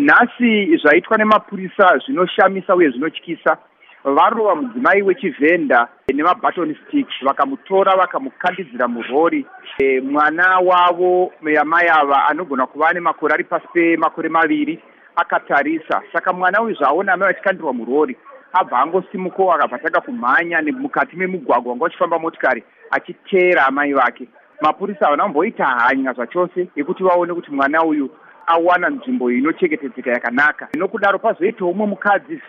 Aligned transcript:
nhasi 0.00 0.76
zvaitwa 0.76 1.18
nemapurisa 1.18 1.98
zvinoshamisa 1.98 2.74
uye 2.76 2.90
zvinotyisa 2.90 3.56
varova 4.04 4.54
mudzimai 4.54 5.02
wechivhenda 5.02 5.88
nemabhatoni 6.14 6.74
stick 6.74 7.08
vakamutora 7.22 7.96
vakamukandidzira 7.96 8.88
murori. 8.88 9.46
E, 9.78 10.00
mwana 10.00 10.58
wavo 10.58 11.32
yamai 11.54 11.88
ava 11.88 12.26
anogona 12.26 12.66
kuva 12.66 12.92
nemakore 12.92 13.34
ari 13.34 13.44
pasi 13.44 13.66
pemakore 13.72 14.28
maviri 14.28 14.82
akatarisa. 15.16 16.02
Saka 16.12 16.32
mwana 16.32 16.62
uyu 16.62 16.74
zvaaona 16.74 17.12
amai 17.12 17.28
vachikandirwa 17.28 17.72
murori 17.72 18.16
abva 18.52 18.78
angosimukawo 18.78 19.52
akabva 19.52 19.78
tanga 19.78 20.00
kumhanya 20.00 20.62
mukati 20.62 21.16
memugwagwa 21.16 21.70
wanga 21.70 21.84
uchifamba 21.84 22.18
motikari 22.18 22.64
achiteera 22.90 23.66
amai 23.66 23.92
vake. 23.92 24.28
Mapurisa 24.60 25.04
havana 25.04 25.24
kumboita 25.24 25.64
hanya 25.64 26.12
zvachose 26.12 26.68
yekuti 26.76 27.02
vaone 27.02 27.34
kuti 27.34 27.50
mwana 27.50 27.82
uyu 27.84 28.10
awana 28.46 28.88
nzvimbo 28.90 29.30
inochengetedzeka 29.30 30.10
yakanaka. 30.10 30.68
Nokudaro 30.74 31.18
pazoitawo 31.18 31.70
umwe 31.70 31.86
mukadzi 31.86 32.40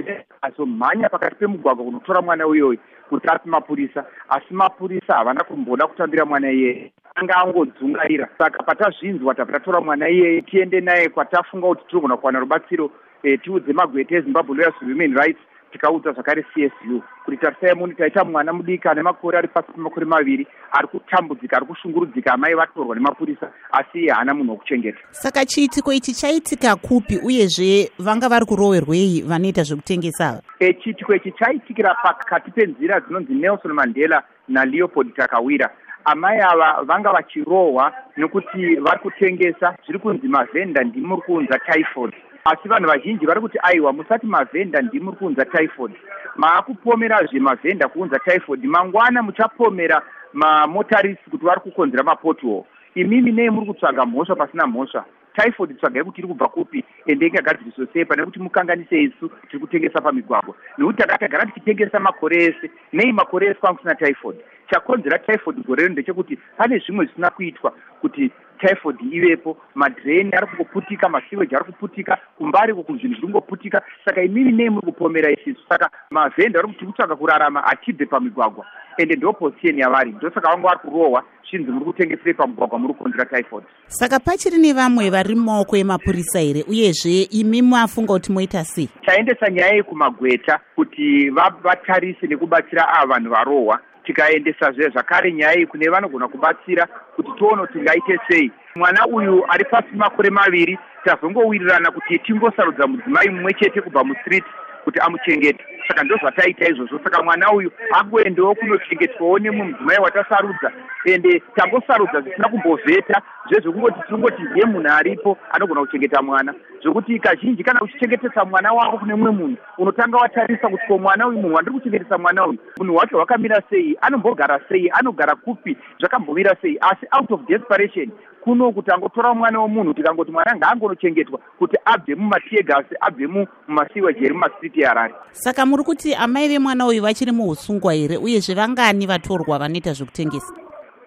azomhanya 0.41 1.09
pakati 1.09 1.35
pemugwagwa 1.35 1.85
kunotora 1.85 2.21
mwana 2.21 2.47
uyoyo 2.47 2.79
kuti 3.09 3.27
api 3.27 3.49
mapurisa 3.49 4.05
asi 4.29 4.53
mapurisa 4.53 5.13
havana 5.13 5.43
kumboda 5.43 5.87
kutambira 5.87 6.25
mwana 6.25 6.51
iyeye. 6.51 6.91
Anga 7.15 7.35
angodzungaira. 7.35 8.27
Saka 8.37 8.63
patazvinzwa 8.63 9.35
tabva 9.35 9.53
tatora 9.53 9.81
mwana 9.81 10.09
iyeye 10.09 10.41
tiende 10.41 10.81
naye 10.81 11.09
kwatafunga 11.09 11.67
kuti 11.67 11.85
tinogona 11.87 12.17
kuwana 12.17 12.39
rubatsiro 12.39 12.91
e, 13.23 13.37
tiudze 13.37 13.73
magwete 13.73 14.15
ezimbabwe 14.15 14.55
lawyers 14.57 14.75
human 14.79 15.13
rights 15.15 15.39
tikaudza 15.77 16.11
zvakare 16.11 16.43
csu 16.43 17.01
kuti 17.25 17.37
tarisai 17.37 17.75
muni 17.75 17.95
taita 17.95 18.23
mwana 18.23 18.53
mudiki 18.53 18.87
ane 18.87 19.01
makore 19.01 19.37
ari 19.37 19.47
pasi 19.47 19.71
pemakore 19.71 20.05
maviri 20.05 20.47
ari 20.71 20.87
kutambudzika 20.87 21.57
ari 21.57 21.65
kushungurudzika 21.65 22.33
amai 22.33 22.55
vatorwa 22.55 22.95
nemapurisa 22.95 23.51
asi 23.71 23.99
iye 23.99 24.11
haana 24.11 24.33
munhu 24.33 24.51
wokuchengeta 24.51 24.99
saka 25.11 25.45
chiitiko 25.45 25.93
ichi 25.93 26.13
chaitika 26.13 26.75
kupi 26.75 27.17
uyezve 27.17 27.91
vanga 27.99 28.29
vari 28.29 28.45
kurowerwei 28.45 29.21
vanoita 29.21 29.63
zvekutengesa? 29.63 30.29
Ava 30.29 30.41
e, 30.59 30.73
chiitiko 30.73 31.15
ichi 31.15 31.31
chaitikira 31.31 31.95
pakati 32.03 32.51
penzira 32.51 32.99
dzinonzi 32.99 33.33
nelson 33.33 33.73
mandela 33.73 34.23
naleopold 34.47 35.15
takawira 35.15 35.69
amai 36.05 36.39
ava 36.39 36.83
vanga 36.83 37.11
vachirohwa 37.11 37.93
nekuti 38.17 38.75
vari 38.75 38.99
kutengesa. 38.99 39.75
Zviri 39.85 39.99
kunzi 39.99 40.27
mavhenda 40.27 40.83
ndimuri 40.83 41.21
kuunza 41.21 41.59
typhod 41.59 42.13
asi 42.45 42.67
vanhu 42.67 42.87
vazhinji 42.89 43.25
vari 43.25 43.41
kuti 43.41 43.57
aiwa 43.63 43.93
musati 43.93 44.25
mavhenda 44.25 44.81
ndimuri 44.81 45.17
kuunza 45.17 45.45
typhod 45.45 45.91
maakupomerazve 46.35 47.39
mavhenda 47.39 47.87
kuunza 47.87 48.19
typhod 48.19 48.63
mangwana 48.65 49.23
muchapomera 49.23 50.01
mamotarisi 50.33 51.29
kuti 51.31 51.45
vari 51.45 51.61
kukonzera 51.61 52.03
mapothol 52.03 52.63
imimi 53.01 53.31
nei 53.31 53.49
muri 53.49 53.67
kutsvaga 53.67 54.05
mhosva 54.05 54.35
pasina 54.35 54.67
mhosva? 54.67 55.05
Typhod 55.37 55.77
tsvagai 55.77 56.03
kuti 56.03 56.21
iri 56.21 56.27
kubva 56.27 56.47
kupi? 56.49 56.83
Ende 57.05 57.27
ingagadziriswa 57.27 57.85
sei 57.93 58.05
pane 58.05 58.25
kuti 58.25 58.39
mukanganise 58.39 59.01
isu 59.03 59.29
tiri 59.49 59.59
kutengesa 59.59 60.01
pamigwagwa? 60.01 60.55
Nekuti 60.77 60.97
takatagara 60.97 61.45
tichitengesa 61.45 61.99
makore 61.99 62.37
ese 62.43 62.71
nei 62.93 63.11
makore 63.11 63.47
ese 63.47 63.59
kwanga 63.59 63.77
kusina 63.77 63.95
typhod 63.95 64.35
chakonzera 64.71 65.19
typhod 65.19 65.65
gore 65.65 65.83
rino 65.83 65.93
ndechekuti 65.93 66.37
pane 66.57 66.79
zvimwe 66.79 67.05
zvisina 67.05 67.29
kuitwa 67.29 67.73
kuti 68.01 68.31
typhod 68.59 68.97
ivepo 69.11 69.57
madhireni 69.75 70.33
ari 70.33 70.47
kungoputika 70.47 71.09
masiweji 71.09 71.55
ari 71.55 71.65
kuputika 71.65 72.17
kumbariko 72.37 72.83
kuzvinhu 72.83 73.15
zviri 73.15 73.21
kungoputika. 73.21 73.81
Saka 74.05 74.23
imimi 74.23 74.51
nei 74.51 74.69
muri 74.69 74.85
kupomera 74.85 75.31
isisu. 75.31 75.61
Saka 75.69 75.89
mavhenda 76.11 76.59
ari 76.59 76.67
kuti 76.67 76.85
kutsvaga 76.85 77.15
kurarama 77.15 77.63
achibve 77.63 78.05
pamigwagwa 78.05 78.65
ende 78.97 79.15
ndo 79.15 79.33
posiyeni 79.33 79.81
yavari. 79.81 80.11
Ndosaka 80.11 80.49
vanga 80.51 80.67
vari 80.67 80.79
kurohwa 80.79 81.23
chinzi 81.49 81.71
muri 81.71 81.85
kutengesere 81.85 82.33
pamugwagwa 82.33 82.79
muri 82.79 82.93
kukonzera 82.93 83.25
typhod 83.25 83.63
saka 83.87 84.19
pachiri 84.19 84.57
nevamwe 84.57 85.09
vari 85.09 85.35
mumaoko 85.35 85.77
emapurisa 85.77 86.39
here 86.39 86.65
uyezve 86.69 87.21
imi 87.31 87.61
mafunga 87.61 88.13
kuti 88.13 88.31
moita 88.31 88.65
sei? 88.65 88.89
Taendesa 89.05 89.49
nyaya 89.49 89.73
iyi 89.73 89.83
kumagweta 89.83 90.59
kuti 90.75 91.29
vatarise 91.63 92.27
nekubatsira 92.27 92.87
ava 92.87 93.13
vanhu 93.13 93.29
varohwa. 93.29 93.79
Tikaendesazve 94.05 94.89
zvakare 94.89 95.31
nyaya 95.31 95.57
iyi 95.57 95.67
kune 95.67 95.89
vanogona 95.89 96.27
kubatsira 96.27 96.87
kuti 97.15 97.31
tione 97.37 97.61
kuti 97.61 97.79
ngaite 97.79 98.19
sei. 98.29 98.51
Mwana 98.75 99.07
uyu 99.07 99.45
ari 99.49 99.65
pasi 99.65 99.95
makore 99.95 100.29
maviri 100.29 100.79
tazongowirirana 101.05 101.91
kuti 101.91 102.19
tingosarudza 102.19 102.87
mudzimai 102.87 103.29
mumwe 103.29 103.53
chete 103.53 103.81
kubva 103.81 104.03
mustreet 104.03 104.43
kuti 104.83 104.99
amuchengete 104.99 105.63
saka 105.87 106.03
ndo 106.03 106.17
zvataita 106.17 106.69
izvozvo. 106.69 106.99
Saka 107.03 107.23
mwana 107.23 107.51
uyu 107.51 107.71
angoendewo 107.91 108.55
kunochengetwawo 108.55 109.39
nemwe 109.39 109.65
mudzimai 109.65 109.97
watasarudza. 110.03 110.71
Ende 111.05 111.43
tangosarudza 111.55 112.21
zvisina 112.21 112.49
kumbovheta 112.49 113.21
zvezvekungoti 113.49 113.99
tinongoti 114.05 114.41
ndiye 114.41 114.65
munhu 114.65 114.91
aripo 114.91 115.37
anogona 115.51 115.81
kuchengeta 115.81 116.21
mwana. 116.21 116.53
Zvokuti 116.83 117.19
kazhinji 117.19 117.63
kana 117.63 117.81
uchichengetesa 117.81 118.45
mwana 118.45 118.73
wako 118.73 118.97
kune 118.97 119.15
mumwe 119.15 119.31
munhu 119.31 119.57
unotanga 119.77 120.17
watarisa 120.17 120.69
kuti 120.69 120.87
ko 120.87 120.97
mwana 120.97 121.27
uyu 121.27 121.39
munhu 121.39 121.55
wandiri 121.55 121.77
kuchengetesa 121.77 122.17
mwana 122.17 122.47
uyu 122.47 122.59
munhu 122.79 122.95
wacho 122.95 123.15
hwakamira 123.15 123.61
sei 123.69 123.97
anombogara 124.01 124.59
sei 124.69 124.89
anogara 124.93 125.35
kupi 125.35 125.77
zvakambomira 125.99 126.55
sei. 126.61 126.77
Asi 126.81 127.05
out 127.11 127.31
of 127.31 127.47
desperation 127.47 128.11
kuno 128.47 128.71
kuti 128.71 128.91
angotora 128.91 129.33
mwana 129.33 129.59
womunhu 129.59 129.93
tikangoti 129.93 130.31
mwana 130.31 130.55
ngaangonochengetwa 130.55 131.39
kuti 131.59 131.77
abve 131.85 132.15
mumatiyegasi 132.15 132.95
abve 133.01 133.27
mumasiweji 133.27 134.25
eri 134.25 134.33
mumastriti 134.33 134.81
eharare 134.81 135.13
saka 135.31 135.65
muri 135.65 135.83
kuti 135.83 136.15
amai 136.15 136.47
vemwana 136.47 136.85
uyu 136.85 137.01
vachiri 137.01 137.31
muusungwa 137.31 137.93
here 137.93 138.17
uyezve 138.17 138.53
vangani 138.53 139.05
vatorwa 139.07 139.59
vanoita 139.59 139.93
zvekutengesa? 139.93 140.53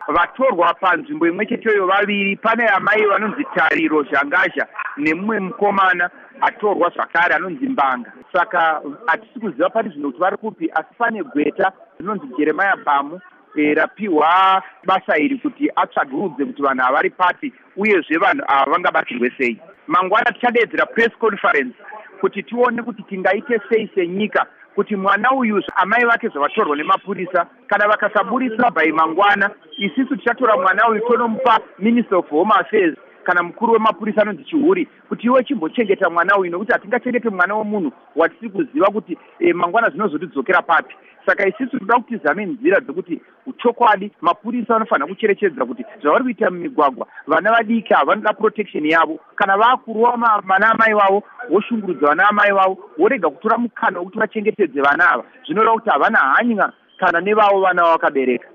Vatorwa 0.08 0.74
panzvimbo 0.74 1.26
imwe 1.26 1.46
cheteyo 1.46 1.86
vaviri. 1.86 2.36
Pane 2.36 2.68
amai 2.68 3.06
vanonzi 3.06 3.44
tariro 3.54 4.02
zvangazha 4.02 4.66
nemumwe 4.96 5.40
mukomana 5.40 6.10
atorwa 6.40 6.90
zvakare 6.90 7.34
anonzi 7.34 7.66
mbanga. 7.66 8.12
Saka 8.32 8.82
hatisi 9.06 9.40
kuziva 9.40 9.70
pati 9.70 9.88
zvino 9.88 10.08
kuti 10.08 10.20
vari 10.20 10.36
kupi 10.36 10.70
asi 10.74 10.94
pane 10.98 11.22
gweta 11.22 11.72
rinonzi 11.98 12.26
jeremaya 12.38 12.76
bamu 12.76 13.20
e, 13.56 13.74
rapiwa 13.74 14.62
basa 14.86 15.18
iri 15.18 15.38
kuti 15.38 15.70
atsvagurudze 15.76 16.44
kuti 16.44 16.62
vanhu 16.62 16.82
havari 16.82 17.10
pati 17.10 17.52
uyezve 17.76 18.16
vanhu 18.18 18.44
ava 18.48 18.72
vangabatsirwe 18.72 19.32
sei. 19.38 19.60
Mangwana 19.86 20.32
tichadeedzera 20.32 20.86
press 20.86 21.10
conference 21.18 21.74
kuti 22.20 22.42
tione 22.42 22.82
kuti 22.82 23.02
tingaite 23.02 23.60
sei 23.68 23.90
senyika 23.94 24.46
kuti 24.74 24.96
mwana 24.96 25.32
uyu 25.32 25.62
amai 25.76 26.04
vake 26.04 26.28
zvavatorwa 26.28 26.76
nemapurisa 26.76 27.46
kana 27.66 27.88
vakasaburisa 27.88 28.70
bai 28.70 28.92
mangwana 28.92 29.50
isisu 29.78 30.16
tichatora 30.16 30.56
mwana 30.56 30.88
uyu 30.88 31.00
tonomupa 31.00 31.60
minister 31.78 32.18
of 32.18 32.28
home 32.28 32.52
affairs 32.54 32.96
kana 33.24 33.42
mukuru 33.42 33.72
wemapurisa 33.72 34.22
anonzi 34.22 34.44
chihuri 34.44 34.88
kuti 35.08 35.26
iwe 35.26 35.44
chimbochengeta 35.44 36.10
mwana 36.10 36.36
uyu 36.38 36.50
nokuti 36.50 36.72
hatingachengete 36.72 37.28
mwana 37.30 37.54
womunhu 37.54 37.92
watisiri 38.16 38.50
kuziva 38.50 38.86
kuti 38.86 39.18
e, 39.38 39.52
mangwana 39.52 39.90
zvinozotidzokera 39.90 40.62
papi. 40.62 40.94
Saka 41.26 41.48
isisu 41.48 41.78
toda 41.78 41.94
kuti 41.94 42.18
tizame 42.18 42.46
nzira 42.46 42.80
dzokuti 42.80 43.20
chokwadi 43.58 44.10
mapurisa 44.20 44.74
vanofanira 44.74 45.06
kucherechedza 45.06 45.64
kuti 45.64 45.84
zvavari 46.02 46.24
kuita 46.24 46.50
mumigwagwa. 46.50 47.06
Vana 47.26 47.52
vadiki 47.52 47.94
havanoda 47.94 48.32
protection 48.32 48.86
yavo. 48.86 49.18
Kana 49.36 49.56
vaakurova 49.56 50.42
vana 50.44 50.70
amai 50.70 50.94
vavo 50.94 51.22
voshungurudza 51.50 52.06
vana 52.06 52.28
amai 52.28 52.52
vavo 52.52 52.78
vorega 52.98 53.30
kutora 53.30 53.58
mukana 53.58 53.98
wekuti 53.98 54.18
vachengetedze 54.18 54.80
vana 54.80 55.10
ava. 55.10 55.24
Zvinoreva 55.46 55.72
kuti 55.72 55.90
havana 55.90 56.18
hanya 56.18 56.72
kana 56.98 57.20
nevavo 57.20 57.60
vana 57.60 57.82
vavakabereka 57.82 58.48